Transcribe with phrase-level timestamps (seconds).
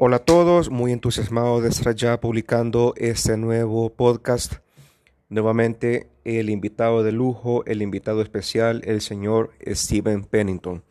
[0.00, 4.52] Hola a todos, muy entusiasmado de estar ya publicando este nuevo podcast.
[5.28, 10.84] Nuevamente el invitado de lujo, el invitado especial, el señor Steven Pennington.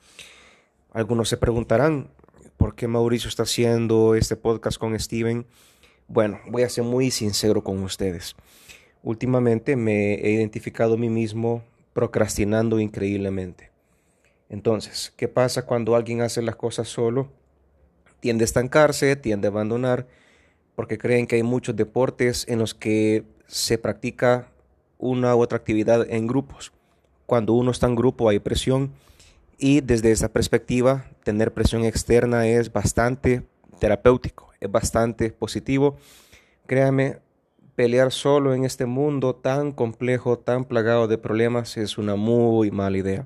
[0.91, 2.09] Algunos se preguntarán,
[2.57, 5.45] ¿por qué Mauricio está haciendo este podcast con Steven?
[6.09, 8.35] Bueno, voy a ser muy sincero con ustedes.
[9.03, 11.63] Últimamente me he identificado a mí mismo
[11.93, 13.71] procrastinando increíblemente.
[14.49, 17.36] Entonces, ¿qué pasa cuando alguien hace las cosas solo?
[18.19, 20.07] Tiende a estancarse, tiende a abandonar,
[20.75, 24.49] porque creen que hay muchos deportes en los que se practica
[24.97, 26.71] una u otra actividad en grupos.
[27.25, 28.91] Cuando uno está en grupo hay presión
[29.57, 33.43] y desde esa perspectiva tener presión externa es bastante
[33.79, 35.97] terapéutico, es bastante positivo.
[36.67, 37.19] Créame,
[37.75, 42.97] pelear solo en este mundo tan complejo, tan plagado de problemas es una muy mala
[42.97, 43.25] idea.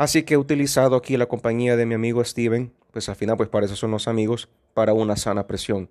[0.00, 3.50] Así que he utilizado aquí la compañía de mi amigo Steven, pues al final pues
[3.50, 5.90] para eso son los amigos, para una sana presión.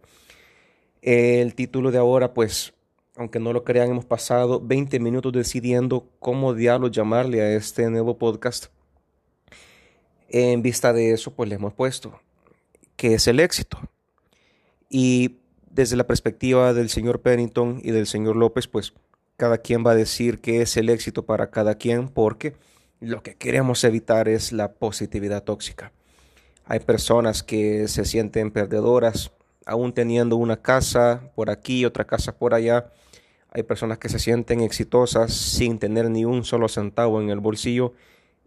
[1.04, 2.74] El título de ahora pues,
[3.16, 8.18] aunque no lo crean, hemos pasado 20 minutos decidiendo cómo diablos llamarle a este nuevo
[8.18, 8.72] podcast.
[10.28, 12.20] En vista de eso pues le hemos puesto
[12.96, 13.78] que es el éxito.
[14.90, 15.36] Y
[15.70, 18.92] desde la perspectiva del señor Pennington y del señor López pues
[19.38, 22.56] cada quien va a decir qué es el éxito para cada quien porque
[23.00, 25.92] lo que queremos evitar es la positividad tóxica.
[26.66, 29.32] Hay personas que se sienten perdedoras,
[29.66, 32.92] aún teniendo una casa por aquí, otra casa por allá.
[33.52, 37.94] Hay personas que se sienten exitosas sin tener ni un solo centavo en el bolsillo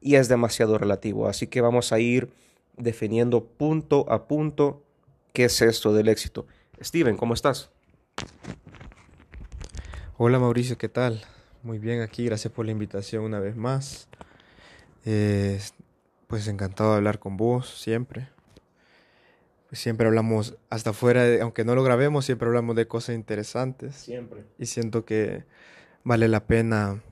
[0.00, 1.28] y es demasiado relativo.
[1.28, 2.30] Así que vamos a ir
[2.76, 4.84] definiendo punto a punto
[5.32, 6.46] qué es esto del éxito.
[6.80, 7.70] Steven, ¿cómo estás?
[10.18, 11.22] Hola Mauricio, ¿qué tal?
[11.62, 14.08] Muy bien aquí, gracias por la invitación una vez más.
[15.04, 15.60] Eh,
[16.26, 18.28] pues encantado de hablar con vos siempre.
[19.68, 23.96] Pues siempre hablamos, hasta fuera, aunque no lo grabemos, siempre hablamos de cosas interesantes.
[23.96, 24.44] Siempre.
[24.58, 25.44] Y siento que
[26.04, 27.02] vale la pena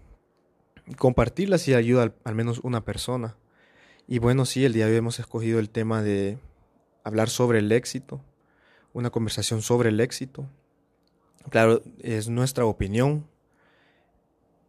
[0.96, 3.36] compartirlas y ayuda al, menos una persona.
[4.06, 6.38] Y bueno, sí, el día de hoy hemos escogido el tema de
[7.04, 8.20] hablar sobre el éxito,
[8.92, 10.46] una conversación sobre el éxito.
[11.48, 13.26] Claro, es nuestra opinión.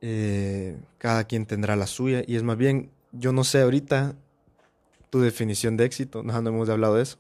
[0.01, 4.16] Eh, cada quien tendrá la suya y es más bien yo no sé ahorita
[5.09, 7.17] tu definición de éxito, no, hemos hablado de eso.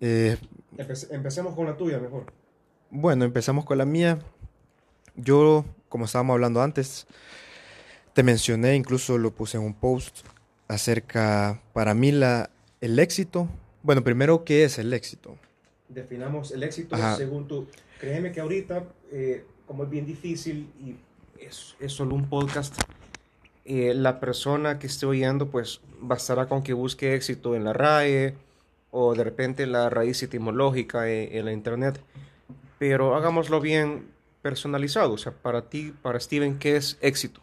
[0.00, 0.36] Eh,
[1.10, 2.32] empecemos con la tuya mejor.
[2.90, 4.18] Bueno, empezamos con la mía.
[5.16, 7.06] Yo, como estábamos hablando antes,
[8.12, 10.20] te mencioné, incluso lo puse en un post
[10.68, 12.50] acerca, para mí, la,
[12.80, 13.48] el éxito.
[13.82, 15.36] Bueno, primero, ¿qué es el éxito?
[15.88, 17.66] Definamos el éxito según tú.
[18.00, 20.96] Créeme que ahorita, eh, como es bien difícil y
[21.44, 22.74] es, es solo un podcast,
[23.64, 28.34] eh, la persona que esté oyendo pues bastará con que busque éxito en la RAE
[28.90, 32.00] o de repente la raíz etimológica en, la internet,
[32.78, 34.06] pero hagámoslo bien
[34.42, 37.40] personalizado, o sea, para ti, para Steven, ¿qué es éxito?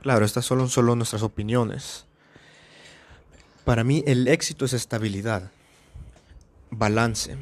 [0.00, 2.06] Claro, estas son solo nuestras opiniones.
[3.64, 5.50] Para mí el éxito es estabilidad,
[6.70, 7.36] balance,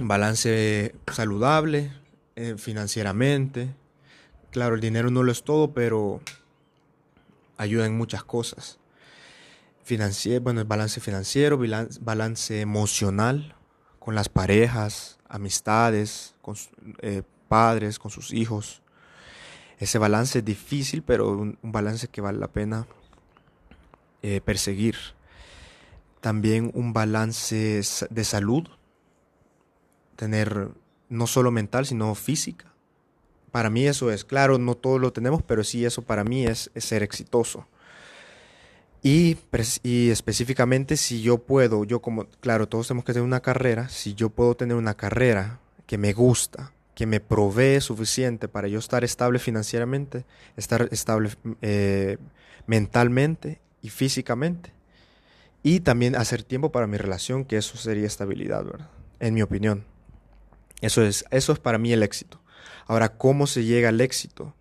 [0.00, 1.92] balance saludable
[2.34, 3.68] eh, financieramente.
[4.50, 6.20] Claro, el dinero no lo es todo, pero
[7.62, 8.78] ayuda en muchas cosas.
[9.82, 11.58] Financiero, bueno, el balance financiero,
[12.00, 13.56] balance emocional
[13.98, 16.56] con las parejas, amistades, con
[17.00, 18.82] eh, padres, con sus hijos.
[19.78, 22.86] Ese balance es difícil, pero un, balance que vale la pena
[24.22, 24.96] eh, perseguir.
[26.20, 28.68] También un balance de salud,
[30.14, 30.70] tener
[31.08, 32.71] no solo mental, sino física
[33.52, 36.70] para mí eso es, claro, no todos lo tenemos, pero sí eso para mí es,
[36.74, 37.68] ser exitoso.
[39.02, 39.36] Y,
[39.82, 44.14] y, específicamente si yo puedo, yo como, claro, todos tenemos que tener una carrera, si
[44.14, 49.04] yo puedo tener una carrera que me gusta, que me provee suficiente para yo estar
[49.04, 50.24] estable financieramente,
[50.56, 51.30] estar estable
[51.60, 52.16] eh,
[52.66, 54.72] mentalmente y físicamente,
[55.62, 58.90] y también hacer tiempo para mi relación, que eso sería estabilidad, ¿verdad?
[59.20, 59.84] En mi opinión.
[60.80, 62.41] Eso es, eso es para mí el éxito.
[62.86, 64.54] Ahora, ¿cómo se llega al éxito?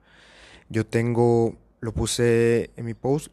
[0.69, 3.31] Yo tengo, lo puse en mi post,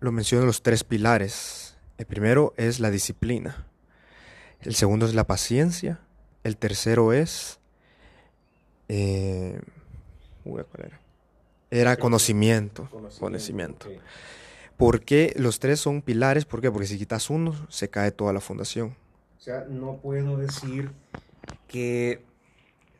[0.00, 1.76] lo menciono los tres pilares.
[1.98, 3.66] El primero es la disciplina.
[4.60, 6.00] El segundo es la paciencia.
[6.44, 7.58] El tercero es...
[8.88, 9.60] Eh,
[10.44, 11.00] ¿cuál era?
[11.70, 12.88] Era conocimiento.
[13.18, 13.88] Conocimiento.
[14.76, 16.44] ¿Por qué los tres son pilares?
[16.44, 16.70] ¿Por qué?
[16.70, 18.96] Porque si quitas uno, se cae toda la fundación.
[19.36, 20.90] O sea, no puedo decir
[21.66, 22.24] que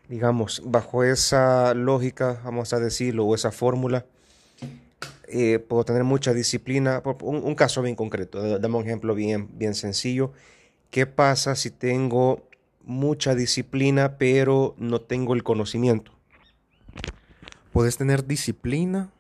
[0.08, 4.06] digamos, bajo esa lógica, vamos a decirlo, o esa fórmula,
[5.28, 7.02] eh, puedo tener mucha disciplina.
[7.20, 10.32] Un, un, caso bien concreto, dame un ejemplo bien, bien sencillo.
[10.90, 12.48] ¿qué pasa si tengo
[12.84, 16.12] mucha disciplina pero no tengo el conocimiento?
[17.72, 19.10] Puedes tener disciplina.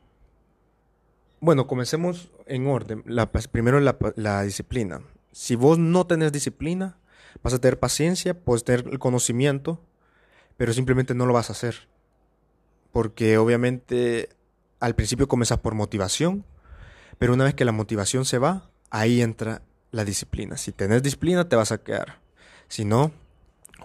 [1.40, 3.02] Bueno, comencemos en orden.
[3.06, 5.02] La, primero la, la disciplina.
[5.32, 6.96] Si vos no tenés disciplina,
[7.42, 9.80] vas a tener paciencia, puedes tener el conocimiento,
[10.58, 11.88] pero simplemente no lo vas a hacer.
[12.92, 14.28] Porque obviamente
[14.80, 16.44] al principio comienzas por motivación,
[17.18, 19.62] pero una vez que la motivación se va, ahí entra
[19.92, 20.56] la disciplina.
[20.58, 22.18] Si tenés disciplina, te vas a quedar.
[22.68, 23.12] Si no,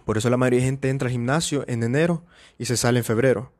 [0.03, 2.23] por eso la mayoría de gente entra al gimnasio en enero
[2.57, 3.53] y se sale en febrero.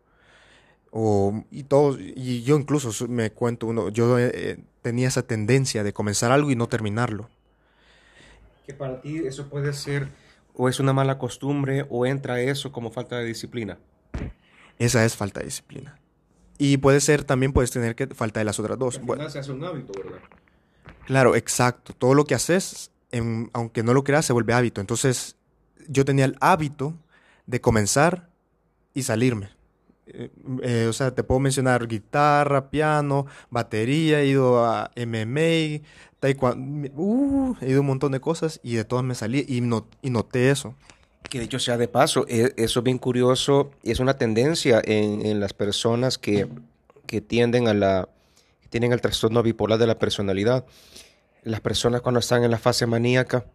[0.92, 5.94] O, y, todos, y yo incluso me cuento, uno, yo eh, tenía esa tendencia de
[5.94, 7.30] comenzar algo y no terminarlo.
[8.66, 10.10] Que para ti eso puede ser
[10.54, 13.78] o es una mala costumbre o entra eso como falta de disciplina.
[14.78, 16.00] Esa es falta de disciplina.
[16.58, 19.00] Y puede ser también puedes tener que falta de las otras dos.
[19.18, 20.20] Al se hace un hábito, ¿verdad?
[21.06, 21.94] Claro, exacto.
[21.94, 22.92] Todo lo que haces,
[23.54, 24.80] aunque no lo creas, se vuelve hábito.
[24.80, 25.36] Entonces,
[25.88, 26.96] yo tenía el hábito
[27.46, 28.30] de comenzar
[28.94, 29.50] y salirme.
[30.06, 30.30] Eh,
[30.62, 35.82] eh, o sea, te puedo mencionar guitarra, piano, batería, he ido a MMA,
[36.20, 39.58] taekwondo, uh, he ido a un montón de cosas y de todas me salí y,
[40.02, 40.76] y noté eso.
[41.30, 44.82] Que de hecho sea de paso, e, eso es bien curioso y es una tendencia
[44.84, 46.48] en, las personas que,
[47.08, 48.10] que, tienden a la,
[48.70, 50.66] tienen el trastorno bipolar de la personalidad.
[51.44, 53.46] Las personas cuando están en la fase maníaca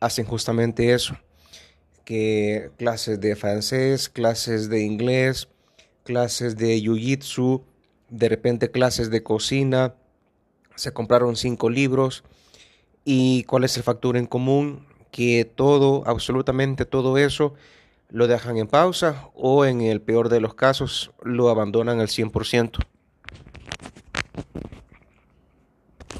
[0.00, 1.16] hacen justamente eso,
[2.04, 5.48] que clases de francés, clases de inglés,
[6.04, 7.62] clases de jiu-jitsu,
[8.08, 9.94] de repente clases de cocina,
[10.74, 12.24] se compraron cinco libros
[13.04, 17.54] y cuál es el factor en común, que todo, absolutamente todo eso,
[18.08, 22.84] lo dejan en pausa o en el peor de los casos lo abandonan al 100%.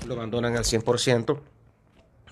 [0.07, 1.39] Lo abandonan al 100%.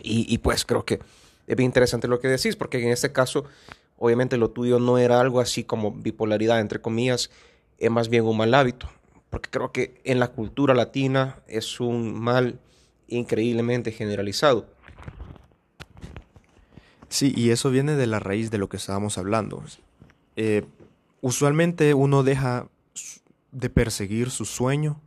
[0.02, 1.00] Y, y pues creo que
[1.46, 3.44] es bien interesante lo que decís, porque en este caso
[4.02, 7.30] Obviamente lo tuyo no era algo así como bipolaridad, entre comillas,
[7.76, 8.88] es más bien un mal hábito,
[9.28, 12.58] porque creo que en la cultura latina es un mal
[13.08, 14.66] increíblemente generalizado.
[17.10, 19.62] Sí, y eso viene de la raíz de lo que estábamos hablando.
[20.34, 20.64] Eh,
[21.20, 22.68] usualmente uno deja
[23.52, 24.98] de perseguir su sueño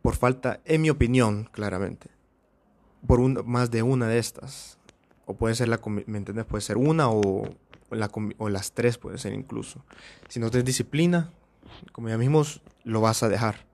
[0.00, 2.08] por falta, en mi opinión, claramente,
[3.06, 4.78] por más de una de estas.
[5.26, 6.46] O puede ser la, ¿me entiendes?
[6.46, 7.46] Puede ser una o
[7.90, 9.84] o, las tres puede ser incluso.
[10.28, 11.30] Si no tienes disciplina,
[11.92, 12.42] como ya mismo
[12.84, 13.66] lo vas a dejar.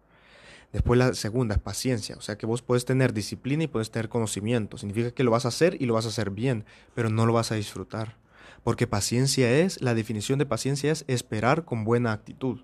[0.72, 4.08] Después la segunda es paciencia, o sea que vos puedes tener disciplina y puedes tener
[4.08, 4.76] conocimiento.
[4.76, 6.64] Significa que lo vas a hacer y lo vas a hacer bien,
[6.94, 8.16] pero no lo vas a disfrutar.
[8.64, 12.62] Porque paciencia es, la definición de paciencia es esperar con buena actitud.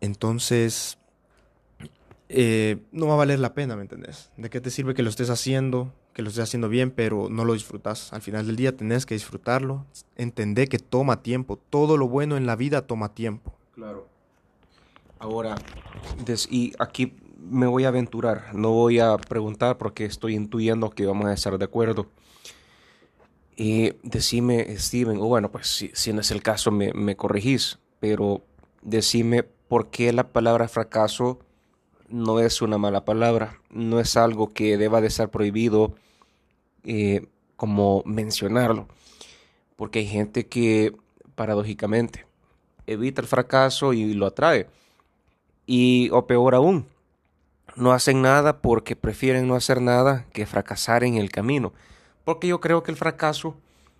[0.00, 0.98] Entonces,
[2.28, 4.30] eh, no va a valer la pena, ¿me entendés?
[4.36, 7.44] ¿De qué te sirve que lo estés haciendo que lo estés haciendo bien, pero no
[7.44, 8.10] lo disfrutas.
[8.14, 9.84] Al final del día tenés que disfrutarlo,
[10.16, 11.58] entender que toma tiempo.
[11.68, 13.52] Todo lo bueno en la vida toma tiempo.
[13.74, 14.08] Claro.
[15.18, 15.56] Ahora,
[16.48, 21.26] y aquí me voy a aventurar, no voy a preguntar porque estoy intuyendo que vamos
[21.26, 22.06] a estar de acuerdo.
[23.54, 27.78] Y decime, Steven, o bueno, pues si, si no es el caso me, me corregís,
[28.00, 28.42] pero
[28.80, 31.40] decime por qué la palabra fracaso
[32.08, 35.94] no es una mala palabra, no es algo que deba de ser prohibido
[36.86, 38.86] eh, como mencionarlo,
[39.76, 40.94] porque hay gente que
[41.34, 42.26] paradójicamente
[42.86, 44.68] evita el fracaso y lo atrae.
[45.66, 46.86] Y o peor aún,
[47.74, 51.72] no hacen nada porque prefieren no hacer nada que fracasar en el camino.
[52.24, 53.56] Porque yo creo que el fracaso,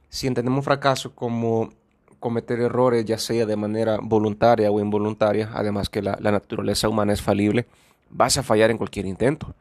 [0.09, 1.71] si entendemos fracaso como
[2.21, 7.21] cometer errores, ya sea de manera voluntaria o involuntaria, además que la naturaleza humana es
[7.21, 7.67] falible,
[8.11, 9.55] vas a fallar en cualquier intento.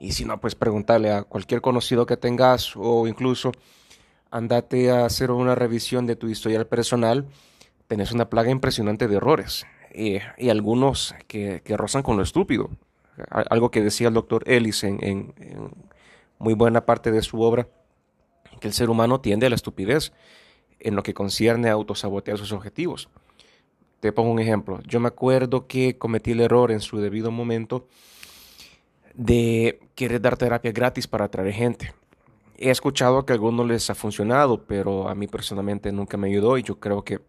[0.00, 3.52] Y si no, pues preguntarle a cualquier conocido que tengas o incluso
[4.30, 7.26] andate a hacer una revisión de tu historial personal.
[7.86, 12.70] Tenés una plaga impresionante de errores y, algunos que, rozan con lo estúpido.
[13.28, 15.34] Algo que decía el doctor Ellis en, en,
[16.38, 17.68] muy buena parte de su obra,
[18.58, 20.14] que el ser humano tiende a la estupidez
[20.78, 23.10] en lo que concierne a autosabotear sus objetivos.
[24.00, 24.80] Te pongo un ejemplo.
[24.86, 27.86] Yo me acuerdo que cometí el error en su debido momento
[29.20, 31.92] de querer dar terapia gratis para atraer gente.
[32.56, 36.56] He escuchado que a algunos les ha funcionado, pero a mí personalmente nunca me ayudó
[36.56, 37.20] y yo creo que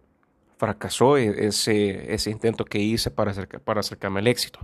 [0.57, 3.33] fracasó e-, ese, ese intento que hice para,
[3.65, 4.59] para acercarme al éxito.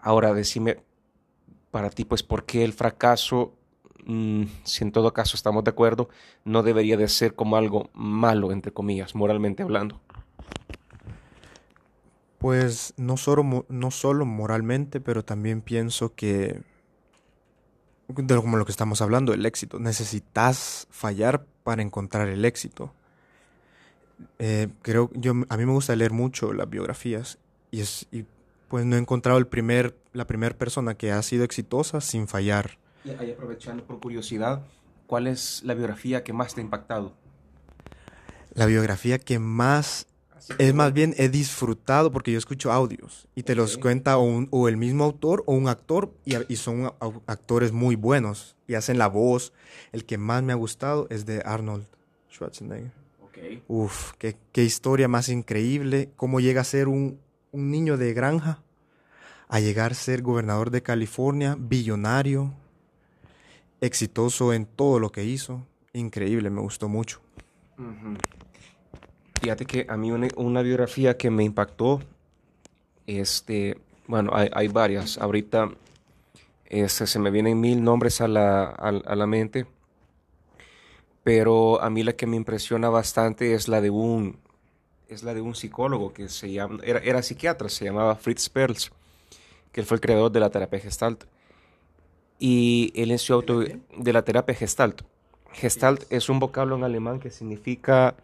[0.00, 0.78] Ahora, decime
[1.70, 3.54] para ti, pues, ¿por qué el fracaso,
[4.04, 6.08] mm, si en todo caso estamos de acuerdo,
[6.44, 10.00] no debería de ser como algo malo, entre comillas, moralmente hablando?
[12.44, 16.60] Pues no solo, no solo moralmente, pero también pienso que
[18.08, 19.78] de como lo que estamos hablando, el éxito.
[19.78, 22.92] Necesitas fallar para encontrar el éxito.
[24.38, 27.38] Eh, creo yo a mí me gusta leer mucho las biografías
[27.70, 28.26] y es y
[28.68, 32.76] pues no he encontrado el primer la primera persona que ha sido exitosa sin fallar.
[33.06, 34.66] Y ahí aprovechando por curiosidad,
[35.06, 37.14] ¿cuál es la biografía que más te ha impactado?
[38.52, 40.08] La biografía que más
[40.58, 44.76] es más bien he disfrutado porque yo escucho audios y te los cuenta o, el
[44.76, 46.92] mismo autor o un actor y, son
[47.26, 49.52] actores muy buenos y hacen la voz.
[49.92, 51.86] El que más me ha gustado es de Arnold
[52.30, 52.92] Schwarzenegger.
[53.68, 56.10] Uf, qué, historia más increíble.
[56.16, 57.18] Cómo llega a ser un,
[57.52, 58.62] un niño de granja
[59.48, 62.54] a llegar a ser gobernador de California, billonario,
[63.80, 65.66] exitoso en todo lo que hizo.
[65.92, 67.20] Increíble, me gustó mucho.
[69.44, 72.00] Fíjate que a mí una, biografía que me impactó,
[73.06, 75.18] este, bueno, hay, varias.
[75.18, 75.70] Ahorita
[76.64, 79.66] este, se me vienen mil nombres a la, a, la mente,
[81.24, 84.38] pero a mí la que me impresiona bastante es la de un,
[85.08, 88.92] es la de un psicólogo que se llama, era, era psiquiatra, se llamaba Fritz Perls,
[89.72, 91.24] que él fue el creador de la terapia Gestalt.
[92.38, 95.02] Y él en su auto de la terapia Gestalt.
[95.52, 98.14] Gestalt es un vocablo en alemán que significa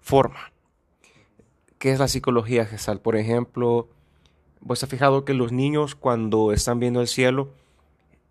[0.00, 0.53] forma.
[1.84, 2.98] ¿Qué es la psicología gestal?
[2.98, 3.90] Por ejemplo,
[4.62, 7.50] vos has fijado que los niños cuando están viendo el cielo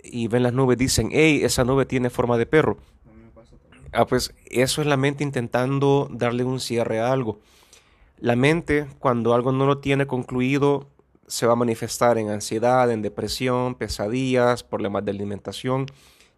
[0.03, 2.79] y ven las nubes dicen, hey, esa nube tiene forma de perro.
[3.91, 7.41] Ah, pues eso es la mente intentando darle un cierre a algo.
[8.17, 10.87] La mente, cuando algo no lo tiene concluido,
[11.27, 15.85] se va a manifestar en ansiedad, en depresión, pesadillas, problemas de alimentación.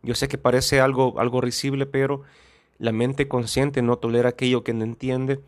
[0.04, 2.24] Yo sé que parece algo, algo risible, pero
[2.78, 5.40] la mente consciente no tolera aquello que no entiende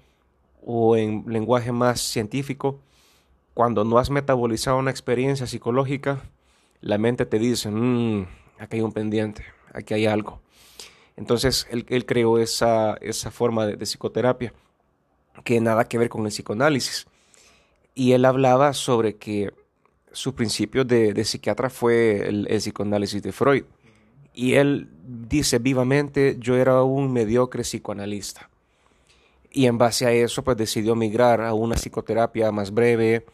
[0.69, 2.81] o en lenguaje más científico,
[3.53, 6.21] cuando no has metabolizado una experiencia psicológica,
[6.81, 8.27] la mente te dice, mmm,
[8.59, 10.41] aquí hay un pendiente, aquí hay algo.
[11.15, 14.53] Entonces él, creó esa, esa forma de, psicoterapia
[15.45, 17.07] que nada que ver con el psicoanálisis.
[17.95, 19.53] Y él hablaba sobre que
[20.11, 23.63] su principio de, psiquiatra fue el, el, psicoanálisis de Freud.
[24.33, 24.89] Y él
[25.29, 28.49] dice vivamente, yo era un mediocre psicoanalista
[29.57, 33.25] y en base a eso pues decidió migrar a una psicoterapia más breve,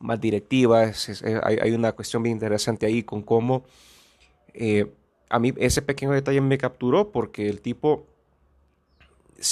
[0.00, 0.92] más directiva.
[1.44, 3.64] hay, una cuestión bien interesante ahí con cómo
[4.52, 4.92] eh,
[5.30, 8.04] a mí ese pequeño detalle me capturó porque el tipo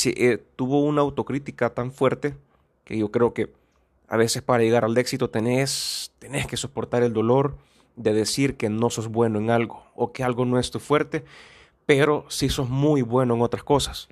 [0.04, 2.34] eh, tuvo una autocrítica tan fuerte
[2.84, 3.50] que yo creo que
[4.06, 7.56] a veces para llegar al éxito tenés, tenés que soportar el dolor
[7.96, 11.24] de decir que no sos bueno en algo o que algo no es tu fuerte,
[11.86, 14.10] pero sí sos muy bueno en otras cosas.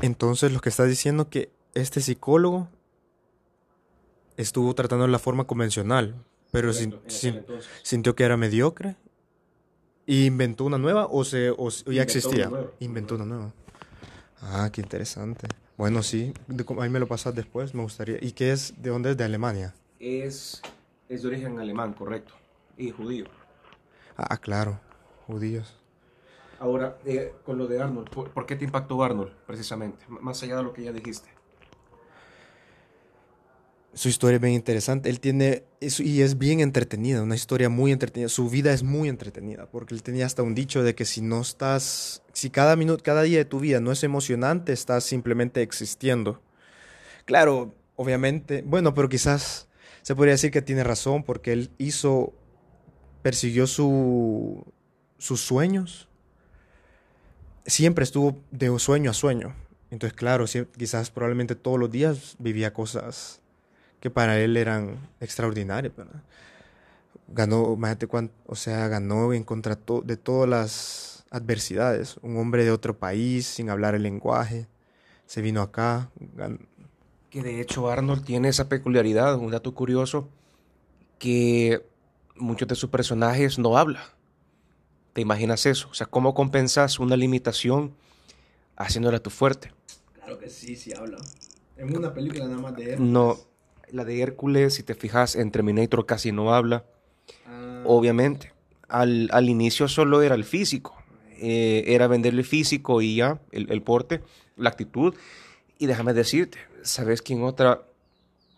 [0.00, 2.68] Entonces lo que estás diciendo que este psicólogo
[4.36, 6.14] estuvo tratando de la forma convencional,
[6.50, 8.96] pero sintió que era mediocre
[10.06, 11.54] y inventó una nueva o se
[11.86, 12.50] ya existía.
[12.80, 13.52] Inventó una nueva.
[14.40, 15.46] Ah, qué interesante.
[15.76, 16.34] Bueno, sí,
[16.80, 18.18] ahí me lo pasas después, me gustaría.
[18.20, 18.74] ¿Y qué es?
[18.82, 19.16] ¿De dónde es?
[19.16, 19.74] ¿De Alemania?
[19.98, 20.60] Es,
[21.08, 22.34] es de origen alemán, correcto.
[22.76, 23.26] Y judío.
[24.16, 24.80] Ah, claro,
[25.26, 25.81] judíos.
[26.62, 30.04] Ahora, eh, con lo de Arnold, ¿por, qué te impactó Arnold precisamente?
[30.08, 31.28] más allá de lo que ya dijiste.
[33.94, 35.10] Su historia es bien interesante.
[35.10, 38.28] Él tiene, y es bien entretenida, una historia muy entretenida.
[38.28, 41.40] Su vida es muy entretenida, porque él tenía hasta un dicho de que si no
[41.40, 46.42] estás, si cada minuto, cada día de tu vida no es emocionante, estás simplemente existiendo.
[47.24, 49.68] Claro, obviamente, bueno, pero quizás
[50.02, 52.32] se podría decir que tiene razón, porque él hizo,
[53.20, 54.64] persiguió su,
[55.18, 56.08] sus sueños,
[57.66, 59.54] siempre estuvo de sueño a sueño.
[59.90, 63.40] Entonces, claro, quizás probablemente todos los días vivía cosas
[64.00, 65.92] que para él eran extraordinarias.
[67.28, 72.16] Ganó, imagínate cuánto, o sea, ganó en contra de todas las adversidades.
[72.22, 74.66] Un hombre de otro país, sin hablar el lenguaje,
[75.26, 76.10] se vino acá.
[77.30, 80.28] Que de hecho Arnold tiene esa peculiaridad, un dato curioso,
[81.18, 81.84] que
[82.36, 84.02] muchos de sus personajes no hablan
[85.12, 85.88] ¿Te imaginas eso?
[85.90, 87.94] O sea, ¿cómo compensas una limitación
[88.76, 89.72] haciéndola tu fuerte?
[90.14, 91.18] Claro que sí, sí habla.
[91.76, 93.12] En una película nada más de Hércules.
[93.12, 93.38] No,
[93.90, 96.84] la de Hércules, si te fijas, en Terminator casi no habla.
[97.46, 97.82] Ah.
[97.84, 98.52] Obviamente.
[98.88, 100.94] Al, inicio solo era el físico.
[101.38, 104.22] Eh, era venderle físico y ya, el, porte,
[104.56, 105.14] la actitud.
[105.78, 107.82] Y déjame decirte, ¿sabes quién otra,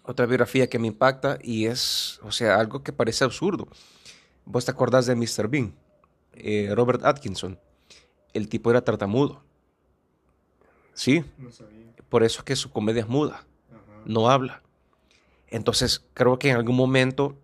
[0.02, 1.38] otra biografía que me impacta?
[1.40, 3.68] Y es, o sea, algo que parece absurdo.
[4.44, 5.48] ¿Vos te acordás de Mr.
[5.48, 5.72] Bean?
[6.36, 7.58] Eh, Robert Atkinson,
[8.32, 9.42] el tipo era tartamudo.
[10.92, 11.24] ¿Sí?
[12.08, 13.44] Por eso es que su comedia es muda,
[14.04, 14.62] no habla.
[15.48, 17.36] Entonces creo que en algún momento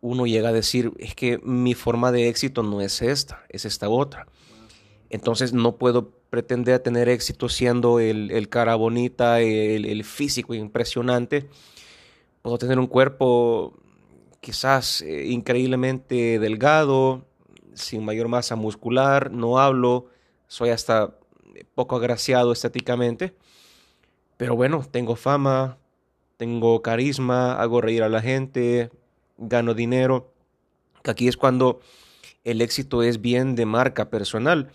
[0.00, 3.88] uno llega a decir, es que mi forma de éxito no es esta, es esta
[3.88, 4.26] otra.
[5.10, 11.48] Entonces no puedo pretender tener éxito siendo el, cara bonita, el, físico impresionante.
[12.42, 13.74] Puedo tener un cuerpo
[14.40, 17.25] quizás eh, increíblemente delgado,
[17.76, 20.06] sin mayor masa muscular, no hablo,
[20.48, 21.14] soy hasta
[21.74, 23.36] poco agraciado estéticamente,
[24.36, 25.78] pero bueno, tengo fama,
[26.36, 28.90] tengo carisma, hago reír a la gente,
[29.38, 30.32] gano dinero,
[31.04, 31.80] aquí es cuando
[32.44, 34.70] el éxito es bien de marca personal.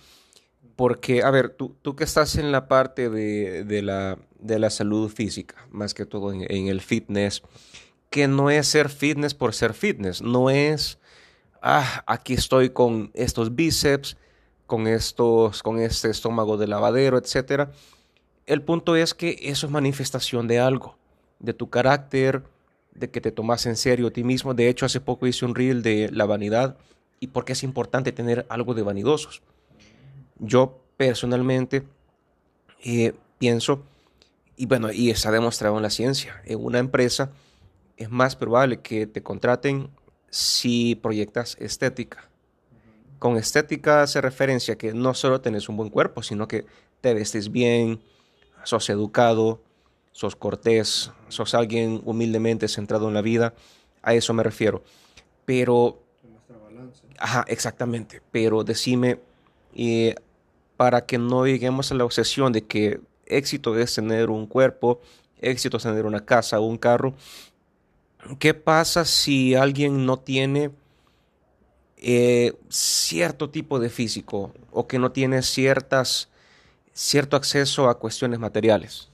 [0.75, 5.09] Porque, a ver, tú, tú que estás en la parte de, la, de la, salud
[5.09, 7.43] física, más que todo en, el fitness,
[8.09, 10.97] que no es ser fitness por ser fitness, no es,
[11.61, 14.17] ah, aquí estoy con estos bíceps,
[14.65, 17.69] con, estos, con este estómago de lavadero, etc.
[18.45, 20.97] El punto es que eso es manifestación de algo,
[21.39, 22.43] de tu carácter,
[22.93, 24.53] de que te tomas en serio a ti mismo.
[24.53, 26.77] De hecho, hace poco hice un reel de la vanidad
[27.19, 29.41] y por qué es importante tener algo de vanidosos.
[30.39, 31.83] Yo personalmente
[32.83, 33.83] eh, pienso,
[34.55, 37.31] y bueno, y está demostrado en la ciencia, en una empresa
[37.97, 39.89] es más probable que te contraten
[40.31, 42.27] si proyectas estética.
[43.19, 46.65] Con estética hace referencia que no solo tenés un buen cuerpo, sino que
[47.01, 48.01] te vestes bien,
[48.63, 49.61] sos educado,
[50.11, 53.53] sos cortés, sos alguien humildemente centrado en la vida,
[54.01, 54.83] a eso me refiero.
[55.45, 56.01] Pero,
[57.19, 59.19] ajá, exactamente, pero decime,
[59.75, 60.15] eh,
[60.77, 64.99] para que no lleguemos a la obsesión de que éxito es tener un cuerpo,
[65.39, 67.13] éxito es tener una casa o un carro,
[68.39, 70.71] ¿qué pasa si alguien no tiene
[71.97, 76.29] eh, cierto tipo de físico o que no tiene ciertas,
[76.93, 79.09] cierto acceso a cuestiones materiales?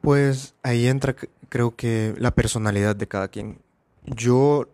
[0.00, 1.14] Pues ahí entra
[1.48, 3.58] creo que la personalidad de cada quien.
[4.04, 4.68] Yo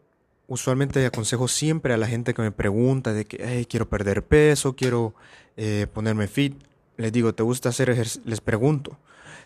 [0.46, 5.14] usualmente aconsejo siempre a la gente que me pregunta de que quiero perder peso, quiero
[5.56, 6.54] eh, ponerme fit.
[6.96, 8.22] Les digo, ¿te gusta hacer ejercicio?
[8.24, 8.96] Les pregunto,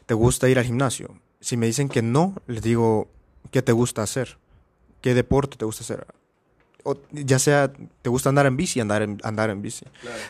[0.06, 1.18] ¿te gusta ir al gimnasio?
[1.40, 3.08] Si me dicen que no, les digo,
[3.50, 4.38] ¿qué te gusta hacer?
[5.00, 6.06] ¿Qué deporte te gusta hacer?
[6.84, 7.72] O, ya sea,
[8.02, 8.80] ¿te gusta andar en bici?
[8.80, 9.84] Andar en, andar en bici.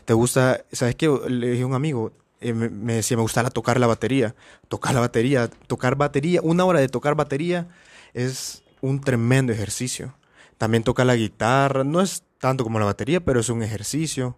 [0.05, 1.09] ¿Te gusta, sabes qué?
[1.29, 4.35] Le dije a un amigo, eh, me, decía, me gusta tocar la batería.
[4.68, 7.68] Tocar la batería, tocar batería, una hora de tocar batería
[8.14, 10.14] es un tremendo ejercicio.
[10.57, 14.37] También toca la guitarra, no es tanto como la batería, pero es un ejercicio.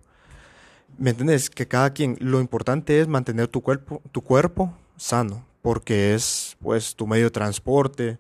[0.99, 1.51] ¿Me entiendes?
[1.51, 6.95] Que cada quien, lo importante es mantener tu cuerpo, tu cuerpo sano, porque es pues
[6.95, 8.19] tu medio de transporte.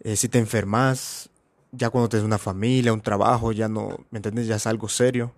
[0.00, 1.30] Eh, si te enfermas,
[1.72, 4.46] ya cuando tienes una familia, un trabajo, ya no, ¿me entiendes?
[4.46, 5.32] Ya es algo serio.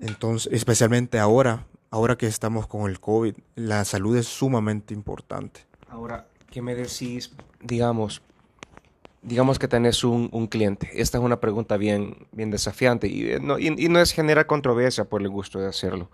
[0.00, 5.60] Entonces, especialmente ahora, ahora que estamos con el COVID, la salud es sumamente importante.
[5.88, 8.20] Ahora, ¿qué me decís, digamos,
[9.22, 10.90] digamos que tenés un, cliente?
[11.00, 15.04] Esta es una pregunta bien, bien desafiante y eh, no, y, no es generar controversia
[15.04, 16.10] por el gusto de hacerlo.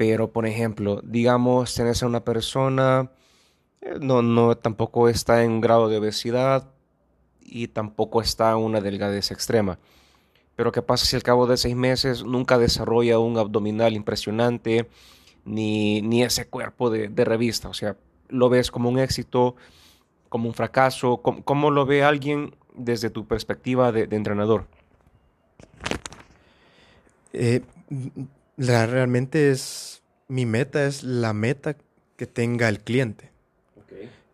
[0.00, 3.10] Pero, por ejemplo, digamos, tenés a una persona,
[3.82, 6.70] eh, no, no, tampoco está en un grado de obesidad
[7.42, 9.78] y tampoco está en una delgadez extrema
[10.60, 14.90] pero ¿qué pasa si al cabo de seis meses nunca desarrolla un abdominal impresionante
[15.46, 17.70] ni, ni ese cuerpo de, revista?
[17.70, 17.96] O sea,
[18.28, 19.56] ¿lo ves como un éxito,
[20.28, 21.22] como un fracaso?
[21.22, 24.66] ¿Cómo, lo ve alguien desde tu perspectiva de, entrenador?
[27.32, 27.62] Eh,
[28.66, 31.76] realmente es, mi meta es la meta
[32.16, 33.30] que tenga el cliente.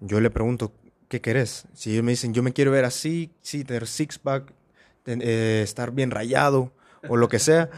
[0.01, 0.73] Yo le pregunto,
[1.09, 1.67] ¿qué querés?
[1.73, 4.53] Si ellos me dicen, yo me quiero ver así, sí, tener six-pack,
[5.07, 6.73] eh, estar bien rayado
[7.09, 7.71] o lo que sea,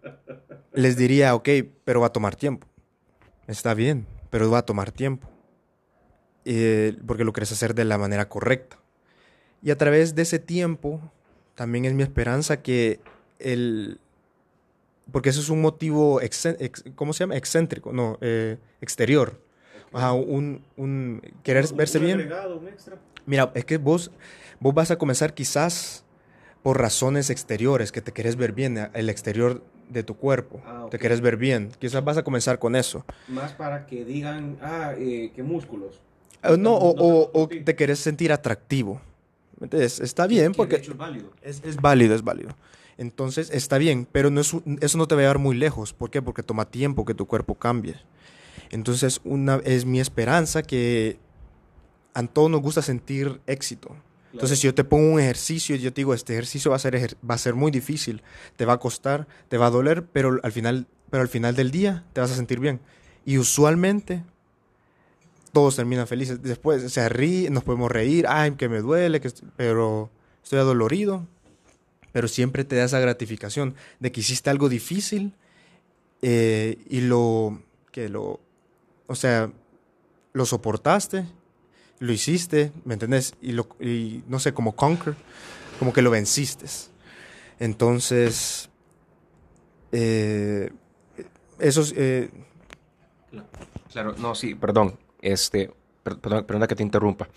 [0.72, 1.48] les diría, ok,
[1.84, 2.66] pero va a tomar tiempo.
[3.46, 5.28] Está bien, pero va a tomar tiempo.
[6.44, 8.78] Eh, porque lo quieres hacer de la manera correcta.
[9.62, 11.00] Y a través de ese tiempo,
[11.54, 13.00] también es mi esperanza que
[13.38, 14.00] el...
[15.10, 16.20] Porque eso es un motivo,
[16.94, 17.36] ¿cómo se llama?
[17.36, 19.40] Excéntrico, no, eh, exterior.
[19.92, 22.30] un, un, querer verse bien.
[23.26, 24.10] Mira, es que vos,
[24.60, 26.04] vos vas a comenzar quizás
[26.62, 30.98] por razones exteriores, que te quieres ver bien, el exterior de tu cuerpo, ah, te
[30.98, 31.70] quieres ver bien.
[31.78, 33.04] Quizás vas a comenzar con eso.
[33.28, 36.00] Más para que digan, ah, eh, qué músculos.
[36.40, 39.00] Ah, no, o, te quieres sentir atractivo.
[39.60, 40.76] Entonces, está bien porque...
[40.76, 41.30] es válido.
[41.42, 42.50] Es, válido, es válido.
[42.98, 45.92] Entonces, está bien, pero no es, eso no te va a llevar muy lejos.
[45.92, 46.22] ¿Por qué?
[46.22, 47.96] Porque toma tiempo que tu cuerpo cambie.
[48.70, 51.18] Entonces, una, es mi esperanza que
[52.14, 53.96] a todos nos gusta sentir éxito.
[54.32, 56.80] Entonces, si yo te pongo un ejercicio y yo te digo, este ejercicio va a,
[56.80, 58.22] ser va a ser muy difícil,
[58.56, 61.70] te va a costar, te va a doler, pero al final, pero al final del
[61.70, 62.80] día te vas a sentir bien.
[63.26, 64.24] Y usualmente
[65.52, 66.42] todos terminan felices.
[66.42, 70.10] Después se ríe, nos podemos reír, ay, que me duele, que pero
[70.42, 71.26] estoy adolorido.
[72.12, 75.32] Pero siempre te da esa gratificación de que hiciste algo difícil
[76.20, 78.40] eh, y lo, que lo,
[79.06, 79.50] o sea,
[80.32, 81.26] lo soportaste,
[81.98, 83.34] lo hiciste, ¿me entendés?
[83.40, 85.14] Y, lo, y no sé, como conquer,
[85.78, 86.66] como que lo venciste.
[87.58, 88.68] Entonces,
[89.92, 90.70] eh,
[91.58, 92.30] eso eh,
[93.92, 95.70] Claro, no, sí, perdón, este,
[96.02, 97.28] perdona que te interrumpa.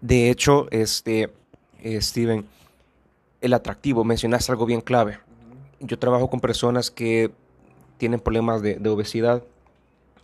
[0.00, 1.32] De hecho, este,
[1.80, 2.46] eh, Steven,
[3.40, 5.18] el atractivo, mencionaste algo bien clave.
[5.80, 7.30] Yo trabajo con personas que
[7.98, 9.42] tienen problemas de, de obesidad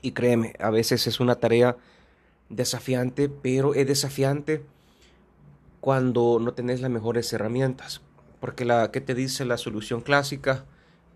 [0.01, 1.77] y créeme, a veces es una tarea
[2.49, 4.65] desafiante, pero es desafiante
[5.81, 8.03] cuando no tenés las mejores herramientas.
[8.41, 10.65] Porque la que te dice la solución clásica,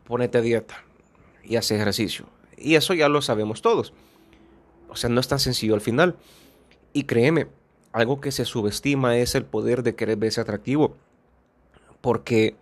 [0.05, 0.85] ponete a dieta
[1.45, 2.27] y hace ejercicio.
[2.57, 3.93] Y eso ya lo sabemos todos.
[4.89, 6.17] O sea, no es tan sencillo al final.
[6.93, 7.49] Y créeme,
[7.93, 10.97] algo que se subestima es el poder de querer verse atractivo.
[12.07, 12.55] Porque,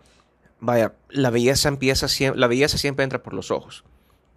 [0.59, 3.85] vaya, la belleza empieza siempre, la belleza siempre entra por los ojos.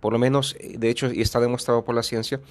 [0.01, 2.41] Por lo menos, de hecho, y está demostrado por la ciencia,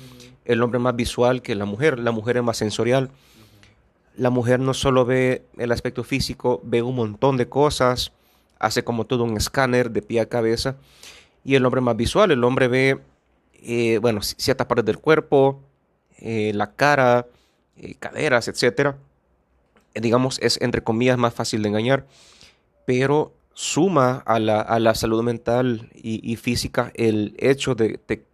[0.47, 1.99] el hombre es más visual que la mujer.
[1.99, 3.11] La mujer es más sensorial.
[4.17, 8.13] La mujer no solo ve el aspecto físico, ve un montón de cosas,
[8.59, 10.77] hace como todo un escáner de pie a cabeza
[11.45, 12.31] y el hombre más visual.
[12.31, 13.01] El hombre ve,
[13.53, 15.61] eh, bueno, ciertas partes del cuerpo,
[16.17, 17.27] eh, la cara,
[17.77, 18.95] eh, caderas, etc.
[19.95, 22.07] digamos, es entre comillas más fácil de engañar,
[22.87, 28.25] pero suma a la, salud mental y, física el hecho de te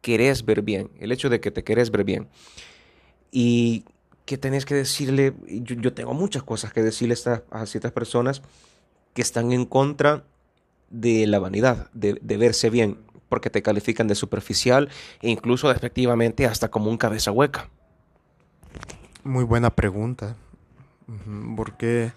[0.00, 2.28] querés ver bien, el hecho de que te querés ver bien.
[3.32, 3.84] Y
[4.26, 7.16] que tenés que decirle, yo, tengo muchas cosas que decirle
[7.50, 8.42] a ciertas personas
[9.12, 10.24] que están en contra
[10.90, 14.90] de la vanidad, de, verse bien, porque te califican de superficial
[15.22, 17.70] e incluso efectivamente hasta como un cabeza hueca.
[19.22, 20.36] Muy buena pregunta.
[21.56, 22.12] ¿Por qué?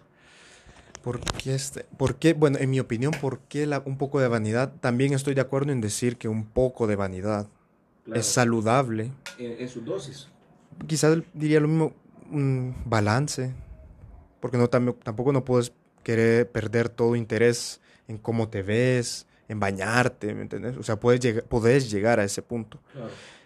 [1.08, 2.34] ¿Por qué, este, por qué?
[2.34, 4.74] Bueno, en mi opinión, ¿por qué la, un poco de vanidad?
[4.82, 7.48] También estoy de acuerdo en decir que un poco de vanidad
[8.14, 9.14] es saludable.
[9.38, 10.28] En, su dosis.
[10.86, 11.94] Quizás diría lo mismo,
[12.30, 13.54] un balance.
[14.42, 15.72] Porque no, tampoco no puedes
[16.04, 20.76] querer perder todo interés en cómo te ves, en bañarte, ¿me entiendes?
[20.76, 22.82] O sea, puedes llegar, podés llegar a ese punto.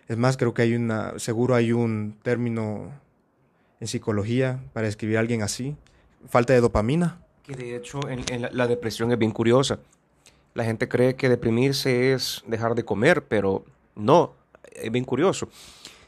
[0.07, 2.91] Es más, creo que hay una, seguro hay un término
[3.79, 5.75] en psicología para describir a alguien así,
[6.27, 7.21] falta de dopamina.
[7.51, 9.79] Que de hecho en, la, depresión es bien curiosa.
[10.53, 14.35] La gente cree que deprimirse es dejar de comer, pero no,
[14.71, 15.49] es bien curioso.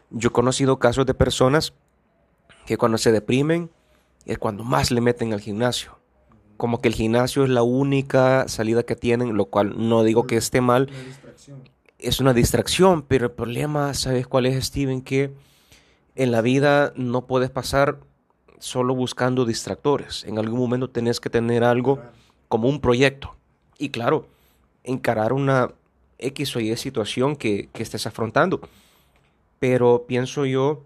[0.09, 1.73] Yo he conocido casos de personas
[2.65, 3.69] que cuando se deprimen
[4.25, 5.97] es cuando más le meten al gimnasio
[6.55, 10.37] como que el gimnasio es la única salida que tienen, lo cual no digo que
[10.37, 10.89] esté mal.
[11.99, 15.01] Es una distracción, pero el problema, ¿sabes cuál es, Steven?
[15.01, 15.33] Que
[16.15, 17.99] en la vida no puedes pasar
[18.63, 20.23] solo buscando distractores.
[20.23, 21.99] En algún momento tenés que tener algo
[22.47, 23.35] como un proyecto.
[23.77, 24.25] Y claro,
[24.85, 25.71] encarar una
[26.17, 28.61] X o Y situación que, que estés afrontando.
[29.59, 30.81] Pero pienso yo,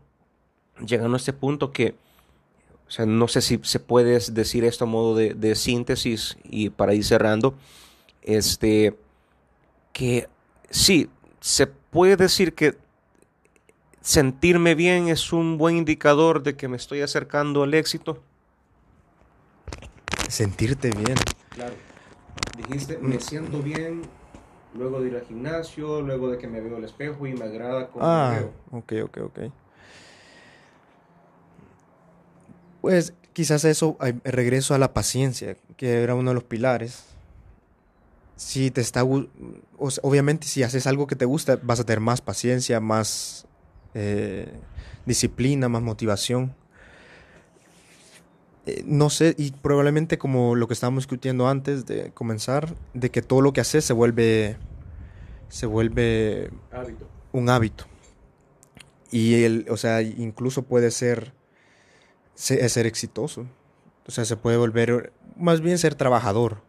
[0.83, 1.93] llegando a este punto, que
[2.87, 6.95] o sea, no sé si se puede decir esto a modo de, síntesis y para
[6.95, 7.53] ir cerrando.
[8.23, 8.97] Este,
[9.93, 10.27] que
[10.71, 11.09] sí,
[11.39, 12.75] se puede decir que
[14.07, 18.23] sentirme bien es un buen indicador de que me estoy acercando al éxito.
[20.29, 21.17] Sentirte bien.
[21.49, 21.73] Claro.
[22.55, 24.03] Dijiste, me siento bien
[24.75, 27.89] luego de ir al gimnasio, luego de que me veo al espejo y me agrada
[27.89, 28.53] como ah, me veo.
[28.71, 29.39] Ok, ok, ok.
[32.79, 37.03] Pues quizás eso, regreso a la paciencia, que era uno de los pilares.
[38.37, 42.79] Si te está, obviamente si haces algo que te gusta, vas a tener más paciencia,
[42.79, 43.46] más
[43.99, 44.53] eh,
[45.07, 46.53] disciplina, más motivación.
[48.67, 53.23] Eh, no sé, y probablemente como lo que estábamos discutiendo antes de comenzar, de que
[53.23, 54.57] todo lo que haces se vuelve,
[55.49, 56.51] se vuelve
[57.31, 57.85] un hábito.
[59.09, 61.33] Y el, o sea, incluso puede ser
[62.37, 63.47] es ser exitoso.
[64.05, 66.61] O sea, se puede volver, más bien ser trabajador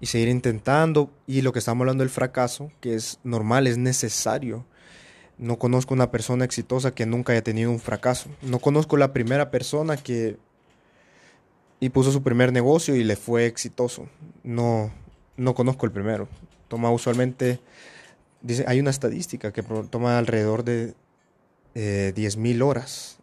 [0.00, 1.10] y seguir intentando.
[1.26, 4.64] Y lo que estamos hablando del fracaso, que es normal, es necesario.
[5.42, 8.30] No conozco una persona exitosa que nunca haya tenido un fracaso.
[8.42, 10.36] No conozco la primera persona que
[11.80, 14.08] y puso su primer negocio y le fue exitoso.
[14.44, 14.92] No,
[15.36, 16.28] no conozco el primero.
[16.68, 17.58] Toma usualmente,
[18.40, 20.94] dice, hay una estadística que toma alrededor de
[21.74, 23.18] eh, 10.000 horas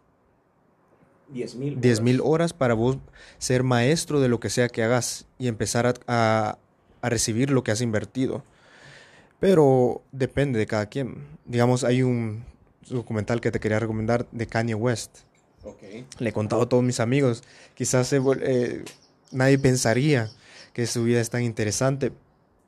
[1.32, 2.20] 10.000 horas.
[2.22, 2.98] horas para vos
[3.38, 6.58] ser maestro de lo que sea que hagas y empezar a,
[7.02, 8.44] recibir lo que has invertido.
[9.40, 11.26] Pero depende de cada quien.
[11.46, 12.44] Digamos, hay un,
[12.88, 15.18] documental que te quería recomendar de Kanye West.
[16.18, 17.42] Le he contado a todos mis amigos.
[17.74, 18.84] Quizás eh,
[19.30, 20.30] nadie pensaría
[20.72, 22.12] que su vida es tan interesante,